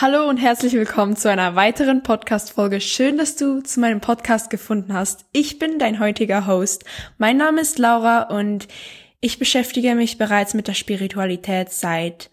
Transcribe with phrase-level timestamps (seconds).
[0.00, 2.80] Hallo und herzlich willkommen zu einer weiteren Podcast-Folge.
[2.80, 5.26] Schön, dass du zu meinem Podcast gefunden hast.
[5.32, 6.86] Ich bin dein heutiger Host.
[7.18, 8.66] Mein Name ist Laura und
[9.20, 12.30] ich beschäftige mich bereits mit der Spiritualität seit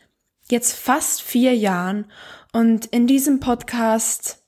[0.50, 2.06] jetzt fast vier Jahren
[2.54, 4.46] und in diesem Podcast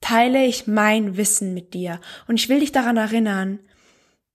[0.00, 3.58] teile ich mein Wissen mit dir und ich will dich daran erinnern,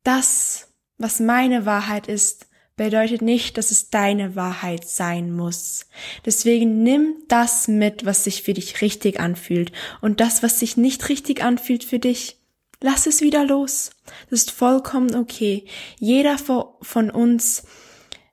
[0.04, 5.86] das, was meine Wahrheit ist, bedeutet nicht, dass es deine Wahrheit sein muss.
[6.26, 9.72] Deswegen nimm das mit, was sich für dich richtig anfühlt
[10.02, 12.38] und das, was sich nicht richtig anfühlt für dich,
[12.82, 13.92] lass es wieder los.
[14.30, 15.66] Das ist vollkommen okay.
[16.00, 17.64] Jeder von uns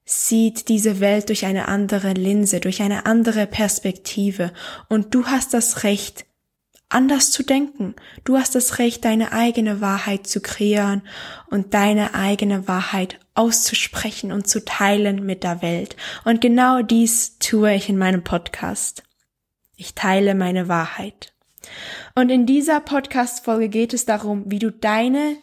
[0.05, 4.53] sieht diese Welt durch eine andere Linse, durch eine andere Perspektive
[4.89, 6.27] und du hast das Recht,
[6.89, 7.95] anders zu denken.
[8.25, 11.03] Du hast das Recht, deine eigene Wahrheit zu kreieren
[11.49, 15.97] und deine eigene Wahrheit auszusprechen und zu teilen mit der Welt.
[16.25, 19.03] Und genau dies tue ich in meinem Podcast.
[19.77, 21.33] Ich teile meine Wahrheit.
[22.15, 25.37] Und in dieser Podcast-Folge geht es darum, wie du deine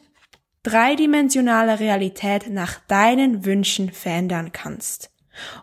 [0.63, 5.09] dreidimensionale Realität nach deinen Wünschen verändern kannst.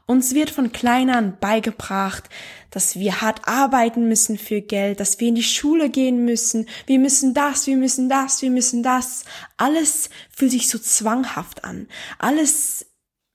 [0.06, 2.28] Uns wird von klein an beigebracht,
[2.70, 6.98] dass wir hart arbeiten müssen für Geld, dass wir in die Schule gehen müssen, wir
[6.98, 9.24] müssen das, wir müssen das, wir müssen das.
[9.56, 11.88] Alles fühlt sich so zwanghaft an.
[12.18, 12.86] Alles,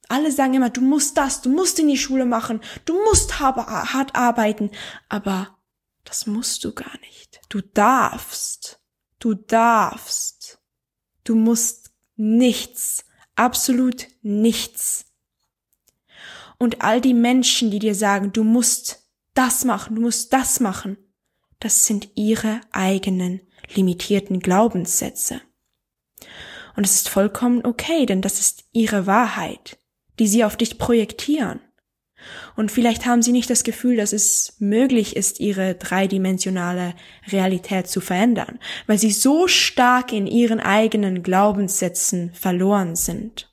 [0.09, 4.15] alle sagen immer, du musst das, du musst in die Schule machen, du musst hart
[4.15, 4.69] arbeiten.
[5.09, 5.57] Aber
[6.03, 7.41] das musst du gar nicht.
[7.49, 8.79] Du darfst.
[9.19, 10.59] Du darfst.
[11.23, 13.05] Du musst nichts.
[13.35, 15.10] Absolut nichts
[16.61, 20.95] und all die Menschen, die dir sagen, du musst das machen, du musst das machen,
[21.59, 23.41] das sind ihre eigenen
[23.73, 25.41] limitierten Glaubenssätze.
[26.75, 29.79] Und es ist vollkommen okay, denn das ist ihre Wahrheit,
[30.19, 31.61] die sie auf dich projektieren.
[32.55, 36.93] Und vielleicht haben sie nicht das Gefühl, dass es möglich ist, ihre dreidimensionale
[37.31, 43.50] Realität zu verändern, weil sie so stark in ihren eigenen Glaubenssätzen verloren sind.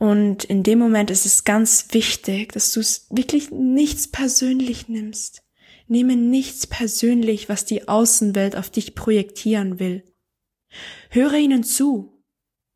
[0.00, 5.42] Und in dem Moment ist es ganz wichtig, dass du es wirklich nichts persönlich nimmst.
[5.88, 10.02] Nehme nichts persönlich, was die Außenwelt auf dich projektieren will.
[11.10, 12.24] Höre ihnen zu.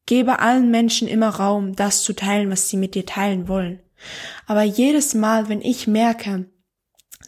[0.04, 3.80] Gebe allen Menschen immer Raum, das zu teilen, was sie mit dir teilen wollen.
[4.46, 6.50] Aber jedes Mal, wenn ich merke,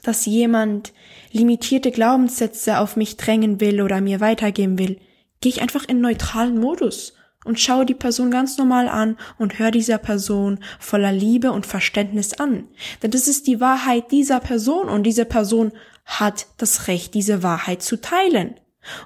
[0.02, 0.92] dass jemand
[1.32, 5.00] limitierte Glaubenssätze auf mich drängen will oder mir weitergeben will,
[5.40, 7.15] gehe ich einfach in neutralen Modus
[7.46, 12.34] und schau die Person ganz normal an und hör dieser Person voller Liebe und Verständnis
[12.34, 12.64] an.
[13.02, 15.72] Denn das ist die Wahrheit dieser Person und diese Person
[16.04, 18.54] hat das Recht, diese Wahrheit zu teilen.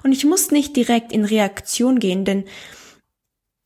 [0.03, 2.45] Und ich muss nicht direkt in Reaktion gehen, denn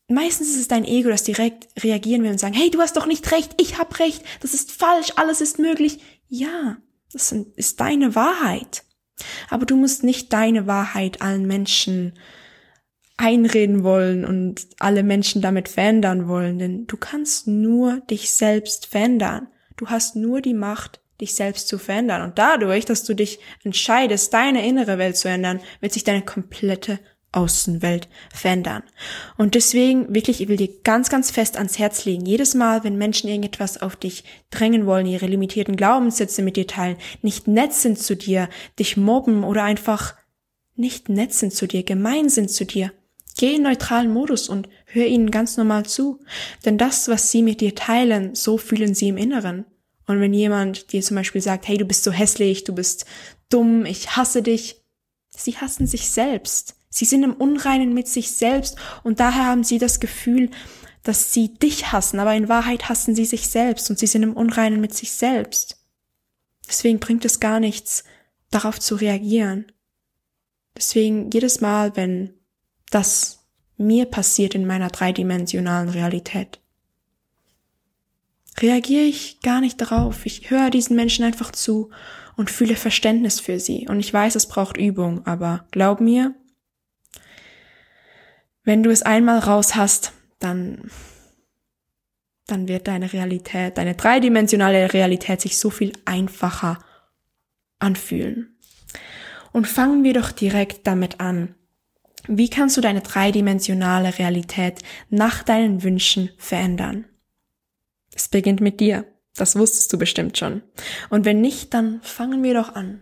[0.07, 3.05] meistens ist es dein Ego, das direkt reagieren will und sagen, hey, du hast doch
[3.05, 5.99] nicht recht, ich hab recht, das ist falsch, alles ist möglich.
[6.27, 6.77] Ja,
[7.11, 8.83] das ist deine Wahrheit.
[9.49, 12.13] Aber du musst nicht deine Wahrheit allen Menschen
[13.17, 19.47] einreden wollen und alle Menschen damit verändern wollen, denn du kannst nur dich selbst verändern.
[19.77, 22.21] Du hast nur die Macht, dich selbst zu verändern.
[22.21, 26.99] Und dadurch, dass du dich entscheidest, deine innere Welt zu ändern, wird sich deine komplette
[27.31, 28.83] Außenwelt verändern.
[29.37, 32.97] Und deswegen wirklich, ich will dir ganz, ganz fest ans Herz legen, jedes Mal, wenn
[32.97, 37.99] Menschen irgendetwas auf dich drängen wollen, ihre limitierten Glaubenssätze mit dir teilen, nicht nett sind
[37.99, 38.49] zu dir,
[38.79, 40.15] dich mobben oder einfach
[40.75, 42.91] nicht nett sind zu dir, gemein sind zu dir,
[43.37, 46.19] Geh in neutralen Modus und hör ihnen ganz normal zu.
[46.63, 49.65] Denn das, was sie mit dir teilen, so fühlen sie im Inneren.
[50.07, 53.05] Und wenn jemand dir zum Beispiel sagt, hey, du bist so hässlich, du bist
[53.49, 54.81] dumm, ich hasse dich,
[55.35, 56.75] sie hassen sich selbst.
[56.89, 60.49] Sie sind im Unreinen mit sich selbst und daher haben sie das Gefühl,
[61.03, 64.33] dass sie dich hassen, aber in Wahrheit hassen sie sich selbst und sie sind im
[64.33, 65.77] Unreinen mit sich selbst.
[66.67, 68.05] Deswegen bringt es gar nichts,
[68.49, 69.71] darauf zu reagieren.
[70.77, 72.34] Deswegen jedes Mal, wenn
[72.95, 73.45] das
[73.75, 76.61] mir passiert in meiner dreidimensionalen Realität.
[78.57, 80.25] Reagiere ich gar nicht darauf.
[80.25, 81.89] Ich höre diesen Menschen einfach zu
[82.37, 83.85] und fühle Verständnis für sie.
[83.89, 86.35] Und ich weiß, es braucht Übung, aber glaub mir,
[88.63, 90.89] wenn du es einmal raus hast, dann,
[92.47, 96.79] dann wird deine Realität, deine dreidimensionale Realität sich so viel einfacher
[97.77, 98.57] anfühlen.
[99.51, 101.55] Und fangen wir doch direkt damit an,
[102.27, 104.79] wie kannst du deine dreidimensionale Realität
[105.09, 107.05] nach deinen Wünschen verändern?
[108.13, 109.05] Es beginnt mit dir.
[109.35, 110.61] Das wusstest du bestimmt schon.
[111.09, 113.01] Und wenn nicht, dann fangen wir doch an.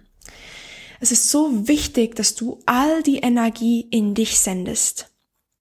[0.99, 5.13] Es ist so wichtig, dass du all die Energie in dich sendest.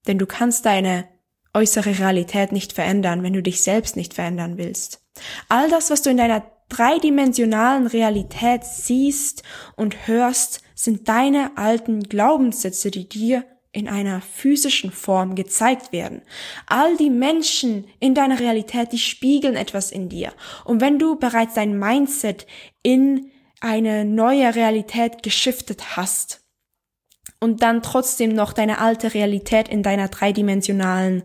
[0.07, 1.07] Denn du kannst deine
[1.53, 5.01] äußere Realität nicht verändern, wenn du dich selbst nicht verändern willst.
[5.49, 9.43] All das, was du in deiner dreidimensionalen Realität siehst
[9.75, 16.21] und hörst, sind deine alten Glaubenssätze, die dir in einer physischen Form gezeigt werden.
[16.67, 20.31] All die Menschen in deiner Realität, die spiegeln etwas in dir.
[20.63, 22.45] Und wenn du bereits dein Mindset
[22.83, 26.41] in eine neue Realität geschiftet hast
[27.39, 31.23] und dann trotzdem noch deine alte Realität in deiner dreidimensionalen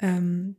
[0.00, 0.56] ähm,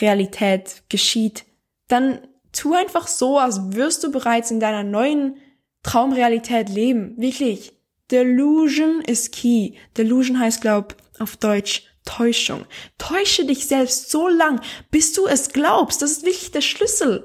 [0.00, 1.44] Realität geschieht,
[1.88, 5.36] dann tu einfach so, als wirst du bereits in deiner neuen
[5.82, 7.14] Traumrealität leben.
[7.18, 7.77] Wirklich.
[8.10, 9.74] Delusion is key.
[9.96, 12.64] Delusion heißt, glaub, auf Deutsch Täuschung.
[12.96, 14.60] Täusche dich selbst so lang,
[14.90, 16.00] bis du es glaubst.
[16.00, 17.24] Das ist wirklich der Schlüssel.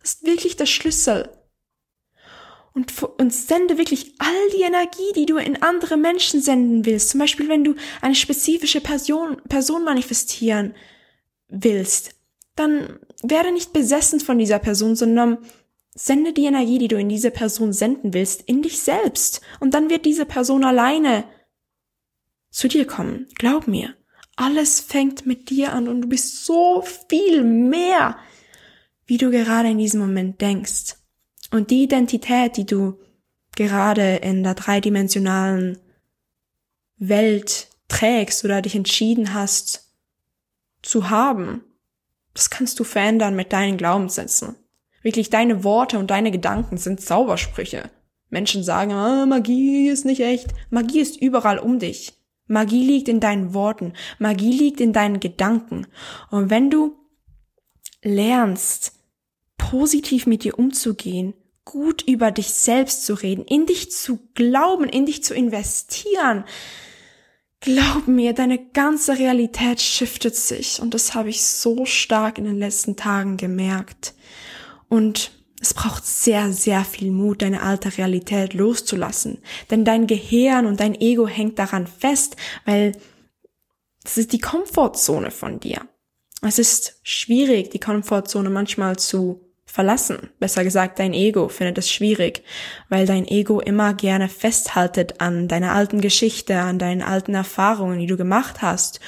[0.00, 1.30] Das ist wirklich der Schlüssel.
[2.74, 7.08] Und, und sende wirklich all die Energie, die du in andere Menschen senden willst.
[7.08, 10.74] Zum Beispiel, wenn du eine spezifische Person, Person manifestieren
[11.48, 12.14] willst,
[12.54, 15.38] dann werde nicht besessen von dieser Person, sondern
[16.00, 19.40] Sende die Energie, die du in diese Person senden willst, in dich selbst.
[19.58, 21.24] Und dann wird diese Person alleine
[22.50, 23.26] zu dir kommen.
[23.34, 23.96] Glaub mir.
[24.36, 28.16] Alles fängt mit dir an und du bist so viel mehr,
[29.06, 30.94] wie du gerade in diesem Moment denkst.
[31.50, 33.00] Und die Identität, die du
[33.56, 35.78] gerade in der dreidimensionalen
[36.96, 39.92] Welt trägst oder dich entschieden hast
[40.80, 41.64] zu haben,
[42.34, 44.54] das kannst du verändern mit deinen Glaubenssätzen.
[45.02, 47.90] Wirklich, deine Worte und deine Gedanken sind Zaubersprüche.
[48.30, 50.48] Menschen sagen, ah, Magie ist nicht echt.
[50.70, 52.12] Magie ist überall um dich.
[52.46, 53.92] Magie liegt in deinen Worten.
[54.18, 55.86] Magie liegt in deinen Gedanken.
[56.30, 56.96] Und wenn du
[58.02, 58.92] lernst,
[59.56, 61.34] positiv mit dir umzugehen,
[61.64, 66.44] gut über dich selbst zu reden, in dich zu glauben, in dich zu investieren,
[67.60, 70.80] glaub mir, deine ganze Realität shiftet sich.
[70.80, 74.14] Und das habe ich so stark in den letzten Tagen gemerkt.
[74.88, 79.38] Und es braucht sehr, sehr viel Mut, deine alte Realität loszulassen.
[79.70, 82.92] Denn dein Gehirn und dein Ego hängt daran fest, weil
[84.04, 85.88] das ist die Komfortzone von dir.
[86.40, 90.30] Es ist schwierig, die Komfortzone manchmal zu verlassen.
[90.38, 92.42] Besser gesagt, dein Ego findet es schwierig,
[92.88, 98.06] weil dein Ego immer gerne festhaltet an deiner alten Geschichte, an deinen alten Erfahrungen, die
[98.06, 99.00] du gemacht hast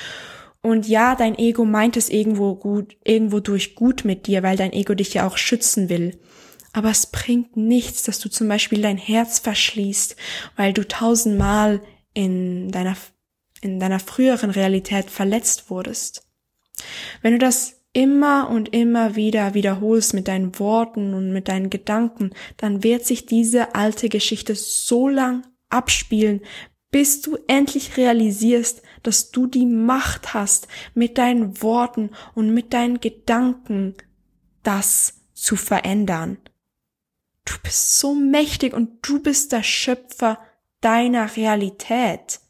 [0.62, 4.73] und ja, dein Ego meint es irgendwo gut, irgendwo durch gut mit dir, weil dein
[4.73, 6.19] Ego dich ja auch schützen will.
[6.73, 10.17] Aber es bringt nichts, dass du zum Beispiel dein Herz verschließt,
[10.57, 11.81] weil du tausendmal
[12.15, 12.97] in deiner,
[13.61, 16.29] in deiner früheren Realität verletzt wurdest.
[17.23, 22.31] Wenn du das immer und immer wieder wiederholst mit deinen Worten und mit deinen Gedanken,
[22.56, 26.43] dann wird sich diese alte Geschichte so lang abspielen,
[26.91, 33.00] bis du endlich realisierst, dass du die Macht hast, mit deinen Worten und mit deinen
[33.00, 33.94] Gedanken
[34.62, 36.38] das zu verändern.
[37.44, 40.38] Du bist so mächtig und du bist der Schöpfer
[40.81, 42.41] deiner Realität.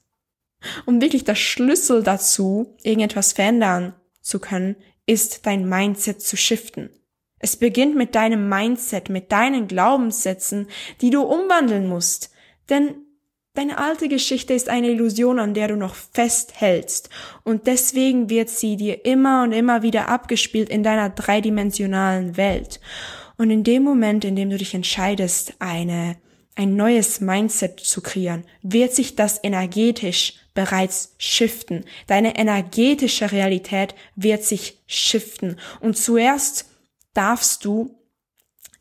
[0.85, 4.77] Und wirklich der Schlüssel dazu, irgendetwas verändern zu können,
[5.07, 6.91] ist dein Mindset zu shiften.
[7.39, 10.69] Es beginnt mit deinem Mindset, mit deinen Glaubenssätzen,
[11.01, 12.31] die du umwandeln musst.
[12.69, 13.07] Denn
[13.55, 17.11] Deine alte Geschichte ist eine Illusion, an der du noch festhältst,
[17.43, 22.81] und deswegen wird sie dir immer und immer wieder abgespielt in deiner dreidimensionalen Welt.
[23.37, 26.17] Und in dem Moment, in dem du dich entscheidest, eine,
[26.55, 31.85] ein neues Mindset zu kreieren, wird sich das energetisch bereits shiften.
[32.07, 35.57] Deine energetische Realität wird sich shiften.
[35.81, 36.67] Und zuerst
[37.15, 38.00] darfst du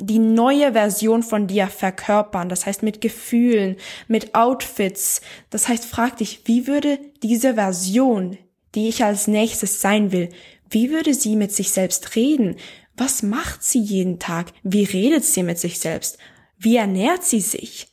[0.02, 3.76] die neue Version von dir verkörpern, das heißt mit Gefühlen,
[4.08, 5.22] mit Outfits.
[5.50, 8.38] Das heißt, frag dich, wie würde diese Version,
[8.76, 10.30] die ich als nächstes sein will,
[10.70, 12.56] wie würde sie mit sich selbst reden?
[12.96, 14.54] Was macht sie jeden Tag?
[14.64, 16.18] Wie redet sie mit sich selbst?
[16.58, 17.88] Wie ernährt sie sich?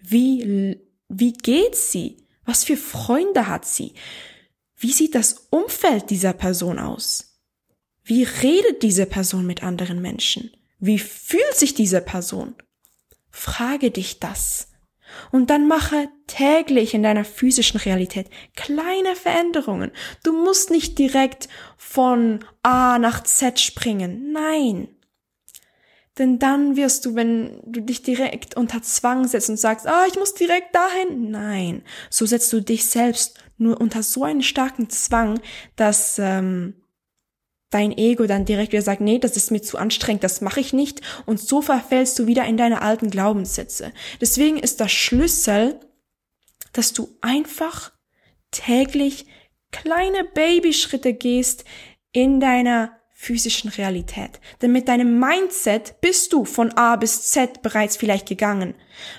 [0.00, 0.76] Wie,
[1.08, 2.18] wie geht sie?
[2.44, 3.94] Was für Freunde hat sie?
[4.76, 7.38] Wie sieht das Umfeld dieser Person aus?
[8.02, 10.50] Wie redet diese Person mit anderen Menschen?
[10.80, 12.54] Wie fühlt sich diese Person?
[13.30, 14.68] Frage dich das.
[15.30, 19.90] Und dann mache täglich in deiner physischen Realität kleine Veränderungen.
[20.22, 24.32] Du musst nicht direkt von A nach Z springen.
[24.32, 24.88] Nein.
[26.18, 30.16] Denn dann wirst du, wenn du dich direkt unter Zwang setzt und sagst, ah, ich
[30.16, 31.30] muss direkt dahin.
[31.30, 31.82] Nein.
[32.08, 35.40] So setzt du dich selbst nur unter so einen starken Zwang,
[35.76, 36.79] dass ähm,
[37.70, 40.72] dein Ego dann direkt wieder sagt, nee, das ist mir zu anstrengend, das mache ich
[40.72, 41.00] nicht.
[41.24, 43.92] Und so verfällst du wieder in deine alten Glaubenssätze.
[44.20, 45.78] Deswegen ist das Schlüssel,
[46.72, 47.92] dass du einfach
[48.50, 49.26] täglich
[49.70, 51.64] kleine Babyschritte gehst
[52.12, 54.40] in deiner physischen Realität.
[54.62, 58.74] Denn mit deinem Mindset bist du von A bis Z bereits vielleicht gegangen.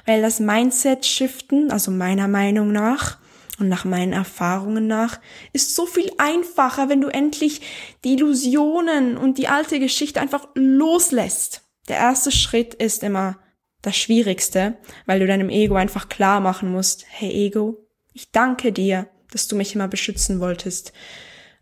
[0.05, 3.20] Weil das Mindset shiften, also meiner Meinung nach,
[3.61, 5.19] und nach meinen Erfahrungen nach,
[5.53, 7.61] ist so viel einfacher, wenn du endlich
[8.03, 11.61] die Illusionen und die alte Geschichte einfach loslässt.
[11.87, 13.37] Der erste Schritt ist immer
[13.81, 19.07] das Schwierigste, weil du deinem Ego einfach klar machen musst, hey Ego, ich danke dir,
[19.31, 20.91] dass du mich immer beschützen wolltest.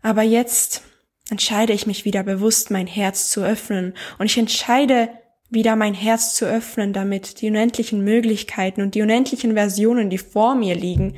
[0.02, 0.82] Aber jetzt
[1.30, 3.94] entscheide ich mich wieder bewusst, mein Herz zu öffnen.
[4.18, 5.10] Und ich entscheide
[5.48, 10.54] wieder mein Herz zu öffnen, damit die unendlichen Möglichkeiten und die unendlichen Versionen, die vor
[10.54, 11.16] mir liegen,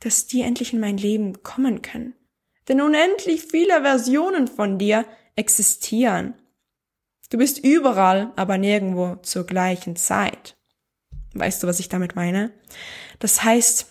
[0.00, 2.14] dass die endlich in mein Leben kommen können.
[2.68, 6.34] Denn unendlich viele Versionen von dir existieren.
[7.30, 10.56] Du bist überall, aber nirgendwo zur gleichen Zeit.
[11.34, 12.52] Weißt du, was ich damit meine?
[13.18, 13.86] Das heißt,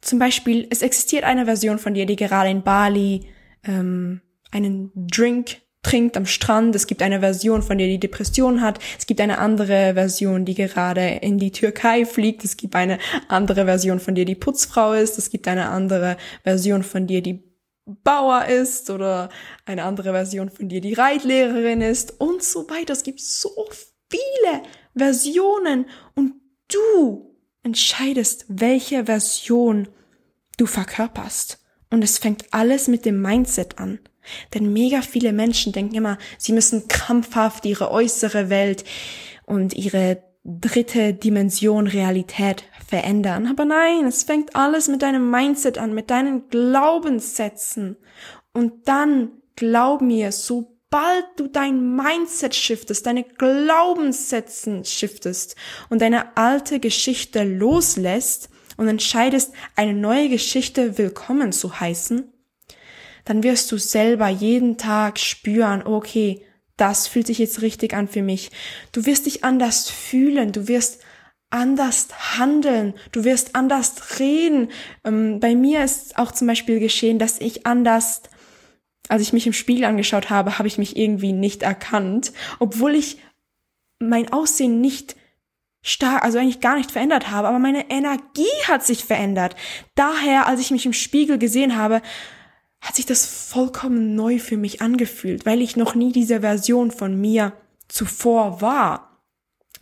[0.00, 3.28] zum Beispiel, es existiert eine Version von dir, die gerade in Bali
[3.64, 6.74] ähm, einen Drink trinkt am Strand.
[6.74, 8.78] Es gibt eine Version von dir, die Depression hat.
[8.98, 12.44] Es gibt eine andere Version, die gerade in die Türkei fliegt.
[12.44, 12.98] Es gibt eine
[13.28, 15.18] andere Version von dir, die Putzfrau ist.
[15.18, 17.42] Es gibt eine andere Version von dir, die
[17.84, 19.28] Bauer ist oder
[19.66, 22.92] eine andere Version von dir, die Reitlehrerin ist und so weiter.
[22.92, 23.50] Es gibt so
[24.08, 24.62] viele
[24.94, 26.34] Versionen und
[26.68, 27.34] du
[27.64, 29.88] entscheidest, welche Version
[30.58, 31.58] du verkörperst.
[31.90, 33.98] Und es fängt alles mit dem Mindset an.
[34.54, 38.84] Denn mega viele Menschen denken immer, sie müssen krampfhaft ihre äußere Welt
[39.44, 43.46] und ihre dritte Dimension Realität verändern.
[43.46, 47.96] Aber nein, es fängt alles mit deinem Mindset an, mit deinen Glaubenssätzen.
[48.52, 55.56] Und dann, glaub mir, sobald du dein Mindset shiftest, deine Glaubenssätzen shiftest
[55.90, 62.31] und deine alte Geschichte loslässt, und entscheidest, eine neue Geschichte willkommen zu heißen,
[63.24, 66.44] dann wirst du selber jeden Tag spüren, okay,
[66.76, 68.50] das fühlt sich jetzt richtig an für mich.
[68.92, 71.00] Du wirst dich anders fühlen, du wirst
[71.50, 74.70] anders handeln, du wirst anders reden.
[75.04, 78.22] Ähm, bei mir ist auch zum Beispiel geschehen, dass ich anders,
[79.08, 83.18] als ich mich im Spiegel angeschaut habe, habe ich mich irgendwie nicht erkannt, obwohl ich
[83.98, 85.14] mein Aussehen nicht
[85.84, 89.56] stark, also eigentlich gar nicht verändert habe, aber meine Energie hat sich verändert.
[89.94, 92.00] Daher, als ich mich im Spiegel gesehen habe,
[92.82, 97.18] hat sich das vollkommen neu für mich angefühlt, weil ich noch nie diese Version von
[97.18, 97.52] mir
[97.88, 99.08] zuvor war.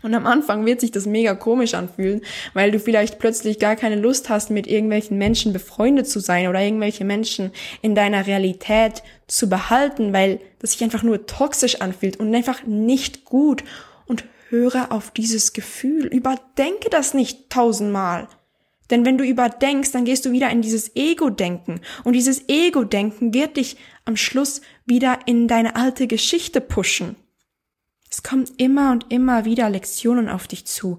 [0.02, 2.22] Und am Anfang wird sich das mega komisch anfühlen,
[2.54, 6.60] weil du vielleicht plötzlich gar keine Lust hast, mit irgendwelchen Menschen befreundet zu sein oder
[6.60, 7.50] irgendwelche Menschen
[7.82, 13.24] in deiner Realität zu behalten, weil das sich einfach nur toxisch anfühlt und einfach nicht
[13.24, 13.64] gut.
[14.06, 16.06] Und höre auf dieses Gefühl.
[16.06, 18.28] Überdenke das nicht tausendmal.
[18.90, 21.80] Denn wenn du überdenkst, dann gehst du wieder in dieses Ego-Denken.
[22.04, 27.16] Und dieses Ego-Denken wird dich am Schluss wieder in deine alte Geschichte pushen.
[28.10, 30.98] Es kommen immer und immer wieder Lektionen auf dich zu,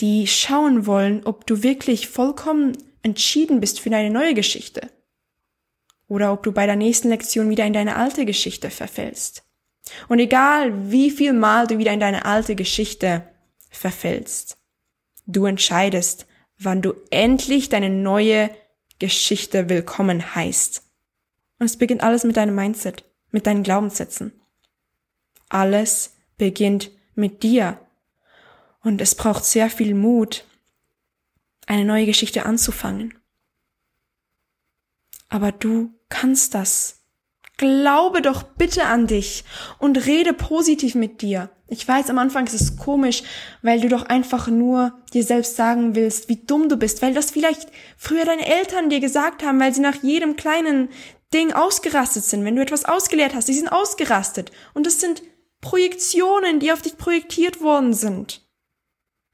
[0.00, 4.90] die schauen wollen, ob du wirklich vollkommen entschieden bist für deine neue Geschichte.
[6.06, 9.44] Oder ob du bei der nächsten Lektion wieder in deine alte Geschichte verfällst.
[10.08, 13.28] Und egal, wie viel Mal du wieder in deine alte Geschichte
[13.70, 14.58] verfällst,
[15.26, 16.26] du entscheidest,
[16.58, 18.50] wann du endlich deine neue
[18.98, 20.82] Geschichte willkommen heißt.
[21.58, 24.32] Und es beginnt alles mit deinem Mindset, mit deinen Glaubenssätzen.
[25.48, 27.78] Alles beginnt mit dir.
[28.82, 30.44] Und es braucht sehr viel Mut,
[31.66, 33.18] eine neue Geschichte anzufangen.
[35.28, 37.02] Aber du kannst das.
[37.56, 39.44] Glaube doch bitte an dich
[39.78, 41.50] und rede positiv mit dir.
[41.70, 43.22] Ich weiß, am Anfang ist es komisch,
[43.60, 47.30] weil du doch einfach nur dir selbst sagen willst, wie dumm du bist, weil das
[47.30, 50.88] vielleicht früher deine Eltern dir gesagt haben, weil sie nach jedem kleinen
[51.34, 52.44] Ding ausgerastet sind.
[52.44, 54.50] Wenn du etwas ausgelehrt hast, die sind ausgerastet.
[54.72, 55.22] Und es sind
[55.60, 58.48] Projektionen, die auf dich projektiert worden sind.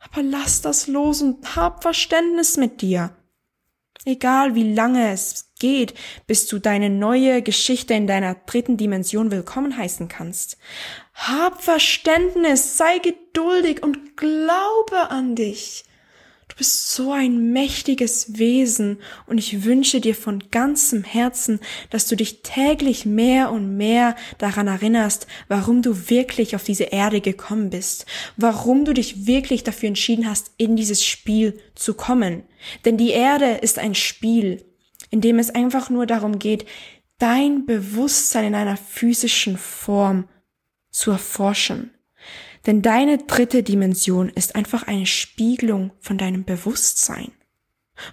[0.01, 3.17] Aber lass das los und hab Verständnis mit dir.
[4.05, 5.95] Egal wie lange es geht,
[6.27, 10.59] bis du deine neue Geschichte in deiner dritten Dimension willkommen heißen kannst.
[11.15, 15.85] Hab Verständnis, sei geduldig und glaube an dich.
[16.49, 21.59] Du bist so ein mächtiges Wesen und ich wünsche dir von ganzem Herzen,
[21.91, 27.21] dass du dich täglich mehr und mehr daran erinnerst, warum du wirklich auf diese Erde
[27.21, 28.07] gekommen bist,
[28.37, 32.45] warum du dich wirklich dafür entschieden hast, in dieses Spiel zu kommen.
[32.85, 34.65] Denn die Erde ist ein Spiel,
[35.11, 36.67] in dem es einfach nur darum geht,
[37.19, 40.29] dein Bewusstsein in einer physischen Form
[40.95, 41.91] zu erforschen.
[42.67, 47.33] Denn deine dritte Dimension ist einfach eine Spiegelung von deinem Bewusstsein.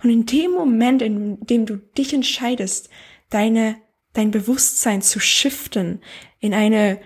[0.04, 2.90] Und in dem Moment, in dem du dich entscheidest,
[3.30, 3.78] deine
[4.14, 6.02] dein Bewusstsein zu shiften
[6.40, 7.00] in eine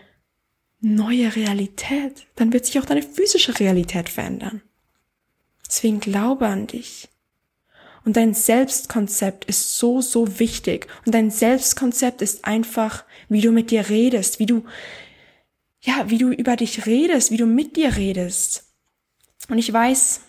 [0.82, 4.62] neue Realität, dann wird sich auch deine physische Realität verändern.
[5.66, 7.10] Deswegen glaube an dich.
[8.06, 10.88] Und dein Selbstkonzept ist so, so wichtig.
[11.06, 14.64] Und dein Selbstkonzept ist einfach, wie du mit dir redest, wie du,
[15.86, 18.66] ja, wie du über dich redest, wie du mit dir redest.
[19.50, 20.22] Und ich weiß,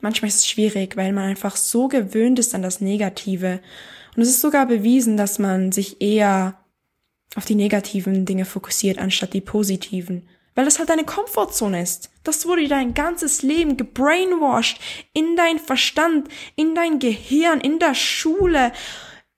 [0.00, 3.60] manchmal ist es schwierig, weil man einfach so gewöhnt ist an das Negative.
[4.14, 6.58] Und es ist sogar bewiesen, dass man sich eher
[7.34, 10.28] auf die negativen Dinge fokussiert, anstatt die positiven.
[10.54, 12.10] Weil das halt deine Komfortzone ist.
[12.22, 14.78] Das wurde dein ganzes Leben gebrainwashed
[15.14, 18.72] in dein Verstand, in dein Gehirn, in der Schule,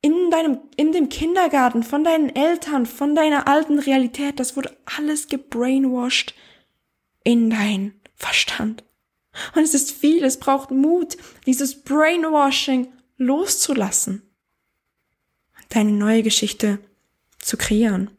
[0.03, 4.39] in deinem, in dem Kindergarten, von deinen Eltern, von deiner alten Realität.
[4.39, 6.35] Das wurde alles gebrainwashed
[7.25, 8.85] in dein Verstand.
[9.55, 14.23] Und es ist viel, es braucht Mut, dieses Brainwashing loszulassen.
[15.69, 16.79] Deine neue Geschichte
[17.41, 18.11] zu kreieren.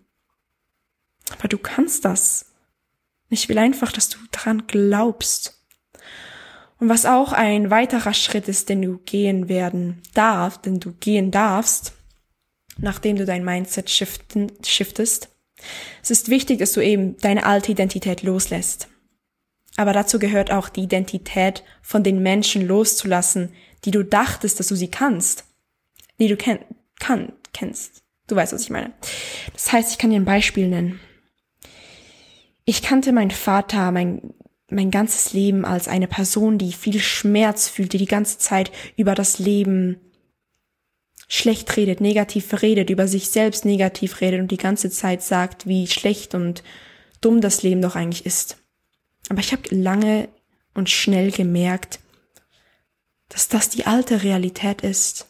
[1.31, 2.53] Aber du kannst das.
[3.29, 5.56] Ich will einfach, dass du daran glaubst.
[6.79, 11.31] Und was auch ein weiterer Schritt ist, den du gehen werden darfst, den du gehen
[11.31, 11.93] darfst,
[12.77, 15.29] nachdem du dein Mindset shiften, shiftest,
[16.03, 18.87] es ist wichtig, dass du eben deine alte Identität loslässt.
[19.75, 23.53] Aber dazu gehört auch die Identität von den Menschen loszulassen,
[23.85, 25.45] die du dachtest, dass du sie kannst,
[26.19, 26.59] die du kenn
[26.99, 28.03] kann, kennst.
[28.27, 28.91] Du weißt, was ich meine.
[29.53, 30.99] Das heißt, ich kann dir ein Beispiel nennen.
[32.65, 34.33] Ich kannte meinen Vater mein,
[34.69, 39.15] mein ganzes Leben als eine Person, die viel Schmerz fühlt, die die ganze Zeit über
[39.15, 39.99] das Leben
[41.27, 45.87] schlecht redet, negativ redet, über sich selbst negativ redet und die ganze Zeit sagt, wie
[45.87, 46.63] schlecht und
[47.21, 48.57] dumm das Leben doch eigentlich ist.
[49.29, 50.29] Aber ich habe lange
[50.73, 51.99] und schnell gemerkt,
[53.29, 55.27] dass das die alte Realität ist,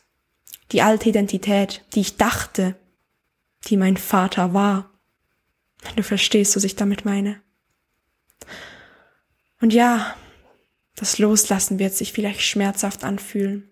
[0.72, 2.76] die alte Identität, die ich dachte,
[3.66, 4.92] die mein Vater war.
[5.82, 7.42] Wenn du verstehst, was ich damit meine.
[9.62, 10.16] Und ja,
[10.96, 13.70] das Loslassen wird sich vielleicht schmerzhaft anfühlen.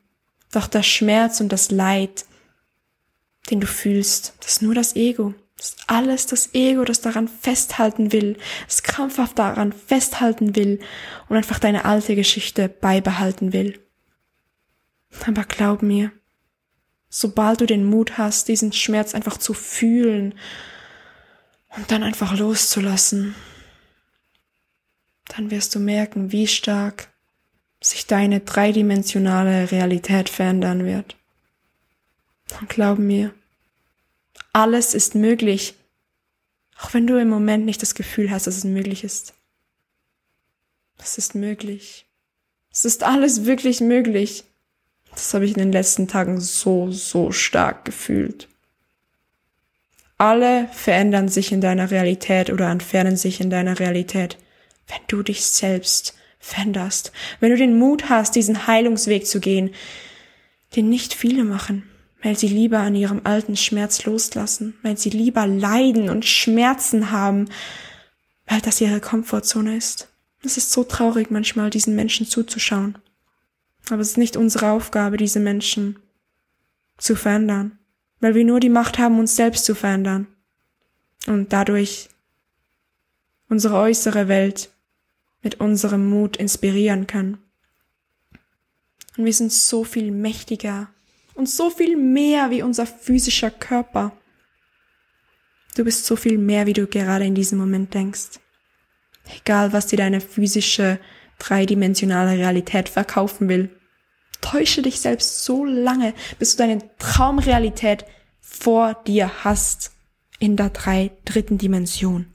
[0.51, 2.25] Doch der Schmerz und das Leid,
[3.50, 5.33] den du fühlst, das ist nur das Ego.
[5.57, 10.79] Das ist alles das Ego, das daran festhalten will, das krampfhaft daran festhalten will
[11.29, 13.79] und einfach deine alte Geschichte beibehalten will.
[15.25, 16.12] Aber glaub mir,
[17.10, 20.36] sobald du den Mut hast, diesen Schmerz einfach zu fühlen
[21.77, 23.33] und dann einfach loszulassen,
[25.27, 27.09] dann wirst du merken, wie stark
[27.81, 31.16] sich deine dreidimensionale Realität verändern wird.
[32.59, 33.33] Und glaub mir,
[34.53, 35.75] alles ist möglich,
[36.79, 39.33] auch wenn du im Moment nicht das Gefühl hast, dass es möglich ist.
[40.98, 42.05] Es ist möglich.
[42.72, 44.44] Es ist alles wirklich möglich.
[45.11, 48.48] Das habe ich in den letzten Tagen so, so stark gefühlt.
[50.18, 54.38] Alle verändern sich in deiner Realität oder entfernen sich in deiner Realität,
[54.88, 59.74] wenn du dich selbst veränderst, wenn du den Mut hast, diesen Heilungsweg zu gehen,
[60.76, 61.90] den nicht viele machen,
[62.22, 67.50] weil sie lieber an ihrem alten Schmerz loslassen, weil sie lieber leiden und Schmerzen haben,
[68.48, 70.10] weil das ihre Komfortzone ist.
[70.44, 72.98] Es ist so traurig manchmal, diesen Menschen zuzuschauen.
[73.90, 75.98] Aber es ist nicht unsere Aufgabe, diese Menschen
[76.98, 77.80] zu verändern,
[78.20, 80.28] weil wir nur die Macht haben, uns selbst zu verändern
[81.28, 82.10] und dadurch
[83.50, 84.70] unsere äußere Welt
[85.46, 87.38] mit unserem Mut inspirieren können.
[89.16, 90.90] Und wir sind so viel mächtiger
[91.36, 94.12] und so viel mehr wie unser physischer Körper.
[95.75, 98.40] Du bist so viel mehr, wie du gerade in diesem Moment denkst.
[99.38, 101.00] Egal, was dir deine physische
[101.38, 103.70] dreidimensionale Realität verkaufen will.
[104.42, 108.05] Täusche dich selbst so lange, bis du deine Traumrealität
[108.40, 109.92] vor dir hast
[110.40, 112.34] in der drei dritten Dimension.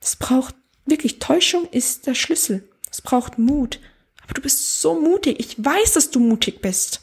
[0.00, 0.54] Es braucht
[0.86, 2.68] wirklich Täuschung ist der Schlüssel.
[2.90, 3.80] Es braucht Mut.
[4.22, 5.38] Aber du bist so mutig.
[5.38, 7.02] Ich weiß, dass du mutig bist.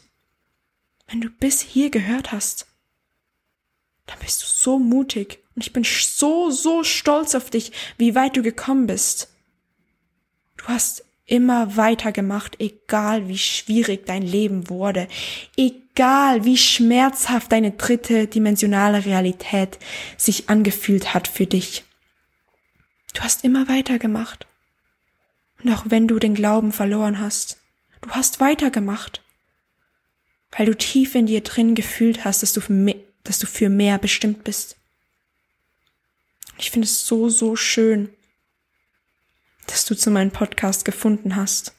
[1.07, 2.65] Wenn du bis hier gehört hast,
[4.07, 5.39] dann bist du so mutig.
[5.55, 9.29] Und ich bin so, so stolz auf dich, wie weit du gekommen bist.
[10.57, 15.07] Du hast immer weitergemacht, egal wie schwierig dein Leben wurde,
[15.55, 19.79] egal wie schmerzhaft deine dritte dimensionale Realität
[20.17, 21.83] sich angefühlt hat für dich.
[23.13, 24.47] Du hast immer weitergemacht.
[25.63, 27.57] Und auch wenn du den Glauben verloren hast,
[28.01, 29.21] du hast weitergemacht,
[30.51, 33.69] weil du tief in dir drin gefühlt hast, dass du für mehr, dass du für
[33.69, 34.75] mehr bestimmt bist.
[36.57, 38.09] Ich finde es so, so schön,
[39.67, 41.73] dass du zu meinem Podcast gefunden hast.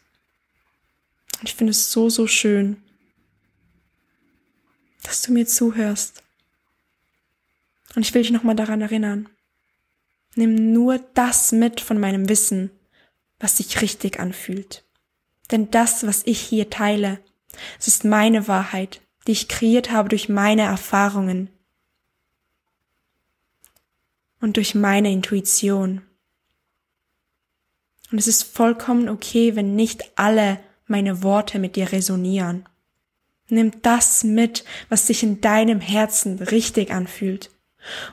[1.40, 2.82] Und ich finde es so, so schön,
[5.02, 6.22] dass du mir zuhörst.
[7.94, 9.28] Und ich will dich nochmal daran erinnern.
[10.36, 12.70] Nimm nur das mit von meinem Wissen,
[13.38, 14.84] was sich richtig anfühlt.
[15.50, 17.20] Denn das, was ich hier teile,
[17.78, 21.50] es ist meine Wahrheit, die ich kreiert habe durch meine Erfahrungen
[24.40, 26.02] und durch meine Intuition.
[28.10, 32.68] Und es ist vollkommen okay, wenn nicht alle meine Worte mit dir resonieren.
[33.48, 37.50] Nimm das mit, was sich in deinem Herzen richtig anfühlt.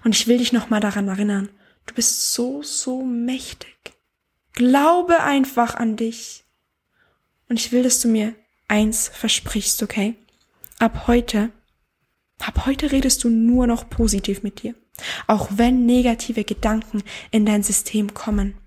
[0.04, 1.50] Und ich will dich nochmal daran erinnern,
[1.86, 3.76] du bist so, so mächtig.
[4.54, 6.44] Glaube einfach an dich.
[7.50, 8.36] Und ich will, dass du mir
[8.68, 10.16] eins versprichst, okay?
[10.80, 11.52] Ab heute,
[12.40, 14.76] ab heute redest du nur noch positiv mit dir.
[15.28, 18.58] Auch wenn negative Gedanken in dein System kommen.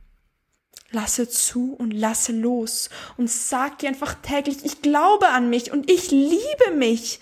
[0.91, 5.91] Lasse zu und lasse los und sag dir einfach täglich, ich glaube an mich und
[5.91, 7.21] ich liebe mich,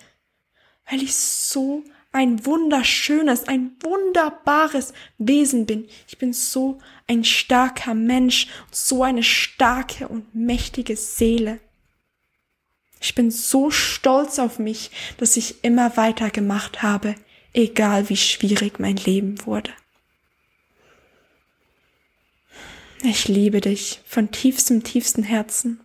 [0.89, 5.87] weil ich so ein wunderschönes, ein wunderbares Wesen bin.
[6.07, 11.59] Ich bin so ein starker Mensch, so eine starke und mächtige Seele.
[13.01, 17.15] Ich bin so stolz auf mich, dass ich immer weiter gemacht habe,
[17.51, 19.71] egal wie schwierig mein Leben wurde.
[23.03, 25.81] Ich liebe dich von tiefstem, tiefstem Herzen.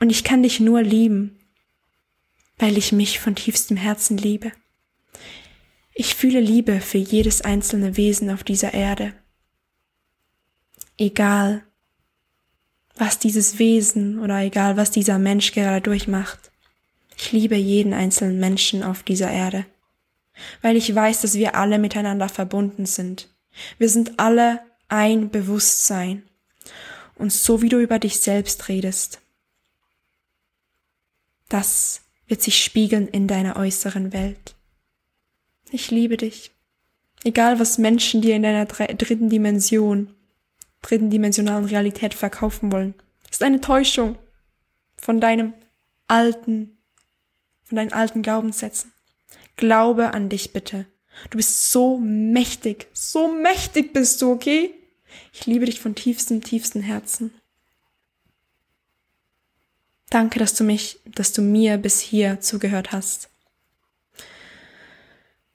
[0.00, 1.38] Und ich kann dich nur lieben,
[2.58, 4.52] weil ich mich von tiefstem Herzen liebe.
[6.00, 9.12] Ich fühle Liebe für jedes einzelne Wesen auf dieser Erde.
[10.96, 11.62] Egal,
[12.96, 16.52] was dieses Wesen oder egal, was dieser Mensch gerade durchmacht.
[17.18, 19.66] Ich liebe jeden einzelnen Menschen auf dieser Erde,
[20.62, 23.28] weil ich weiß, dass wir alle miteinander verbunden sind.
[23.76, 26.22] Wir sind alle ein Bewusstsein.
[27.14, 29.20] Und so wie du über dich selbst redest,
[31.50, 34.54] das wird sich spiegeln in deiner äußeren Welt.
[35.72, 36.50] Ich liebe dich.
[37.22, 40.14] Egal was Menschen dir in deiner dritten Dimension,
[40.82, 42.94] dritten dimensionalen Realität verkaufen wollen,
[43.30, 44.18] ist eine Täuschung
[44.96, 45.54] von deinem
[46.08, 46.78] alten,
[47.64, 48.92] von deinen alten Glaubenssätzen.
[49.56, 50.86] Glaube an dich bitte.
[51.28, 54.74] Du bist so mächtig, so mächtig bist du, okay?
[55.32, 57.32] Ich liebe dich von tiefstem, tiefstem Herzen.
[60.08, 63.29] Danke, dass du mich, dass du mir bis hier zugehört hast.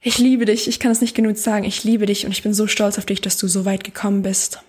[0.08, 2.54] Ich liebe dich, ich kann es nicht genug sagen, ich liebe dich und ich bin
[2.54, 4.60] so stolz auf dich, dass du so weit gekommen bist.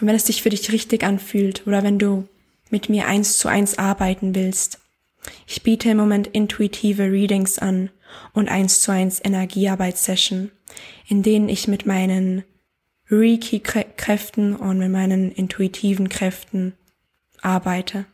[0.00, 2.26] Und wenn es sich für dich richtig anfühlt oder wenn du
[2.68, 4.80] mit mir eins zu eins arbeiten willst,
[5.46, 7.90] ich biete im Moment intuitive Readings an
[8.32, 10.50] und eins zu eins Energiearbeitssession,
[11.06, 12.42] in denen ich mit meinen
[13.08, 16.72] Reiki-Kräften und mit meinen intuitiven Kräften
[17.42, 18.06] arbeite.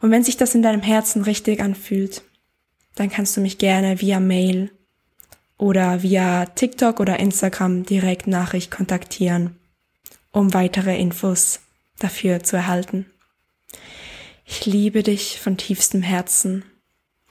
[0.00, 2.22] Und wenn sich das in deinem Herzen richtig anfühlt,
[2.96, 4.72] dann kannst du mich gerne via Mail
[5.58, 9.58] oder via TikTok oder Instagram direkt Nachricht kontaktieren,
[10.32, 11.60] um weitere Infos
[11.98, 13.06] dafür zu erhalten.
[14.44, 16.64] Ich liebe dich von tiefstem Herzen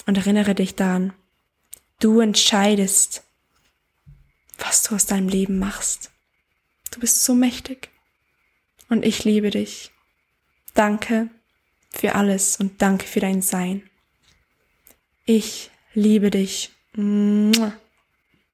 [0.05, 1.13] und erinnere dich daran,
[1.99, 3.23] du entscheidest,
[4.57, 6.11] was du aus deinem Leben machst.
[6.91, 7.89] Du bist so mächtig.
[8.89, 9.91] Und ich liebe dich.
[10.73, 11.29] Danke
[11.89, 13.89] für alles und danke für dein Sein.
[15.25, 16.71] Ich liebe dich.
[16.93, 17.73] Mua.